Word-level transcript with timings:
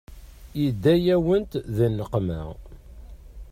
Yedda-yawent 0.61 1.51
di 1.75 1.85
nneqma. 1.91 2.39